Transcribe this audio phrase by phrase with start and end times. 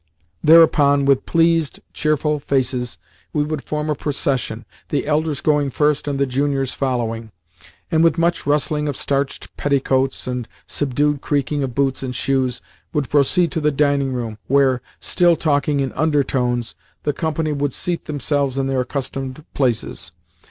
[0.43, 2.97] Thereupon, with pleased, cheerful faces,
[3.33, 7.31] we would form a procession the elders going first and the juniors following,
[7.91, 13.11] and, with much rustling of starched petticoats and subdued creaking of boots and shoes would
[13.11, 16.73] proceed to the dining room, where, still talking in undertones,
[17.03, 20.13] the company would seat themselves in their accustomed places.